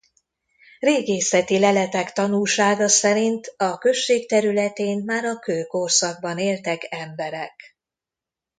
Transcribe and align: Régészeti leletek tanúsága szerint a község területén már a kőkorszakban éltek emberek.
Régészeti 0.79 1.59
leletek 1.59 2.11
tanúsága 2.13 2.87
szerint 2.87 3.53
a 3.57 3.77
község 3.77 4.27
területén 4.27 5.03
már 5.05 5.23
a 5.25 5.39
kőkorszakban 5.39 6.37
éltek 6.37 6.87
emberek. 6.89 7.75